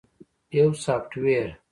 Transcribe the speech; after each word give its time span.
-یو 0.57 0.69
سافټویر 0.83 1.45
📦 1.49 1.53